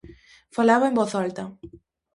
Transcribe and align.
Falaba 0.55 0.85
en 0.87 0.97
voz 0.99 1.11
alta. 1.23 1.43